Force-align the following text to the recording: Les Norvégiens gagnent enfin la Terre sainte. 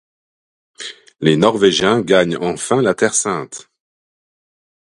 Les 1.19 1.37
Norvégiens 1.37 2.01
gagnent 2.01 2.37
enfin 2.37 2.81
la 2.81 2.95
Terre 2.95 3.13
sainte. 3.13 3.69